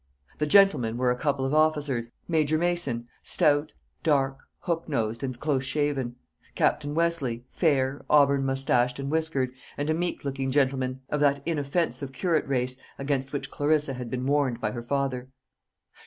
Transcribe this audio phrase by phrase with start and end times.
[0.39, 5.63] The gentlemen were a couple of officers Major Mason, stout, dark, hook nosed, and close
[5.63, 6.15] shaven;
[6.55, 12.13] Captain Westleigh, fair, auburn moustached and whiskered and a meek looking gentleman, of that inoffensive
[12.13, 15.29] curate race, against which Clarissa had been warned by her father.